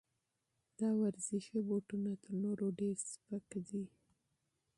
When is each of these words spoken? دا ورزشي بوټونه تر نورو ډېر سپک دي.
دا 0.79 0.89
ورزشي 1.01 1.57
بوټونه 1.67 2.11
تر 2.23 2.31
نورو 2.43 2.65
ډېر 2.79 2.95
سپک 3.11 3.47
دي. 3.69 3.83